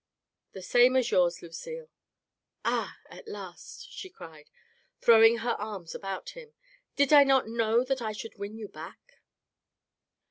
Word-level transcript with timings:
"The 0.55 0.63
same 0.63 0.95
as 0.95 1.11
yours, 1.11 1.43
Lucille. 1.43 1.87
"Ah, 2.65 2.97
at 3.07 3.27
last!" 3.27 3.91
she 3.91 4.09
cried, 4.09 4.49
throwing 4.99 5.37
her 5.45 5.51
arms 5.61 5.93
about 5.93 6.31
him." 6.31 6.55
Did 6.95 7.13
I 7.13 7.23
not 7.23 7.47
know 7.47 7.83
that 7.83 8.01
I 8.01 8.11
should 8.11 8.39
win 8.39 8.57
you 8.57 8.67
back 8.67 9.19